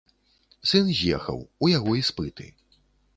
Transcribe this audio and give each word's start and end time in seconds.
Сын 0.69 0.87
з'ехаў, 0.99 1.39
у 1.65 1.69
яго 1.77 1.91
іспыты. 2.01 2.47